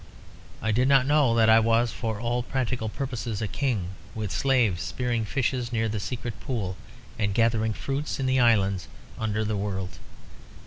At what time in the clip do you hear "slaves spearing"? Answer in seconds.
4.31-5.25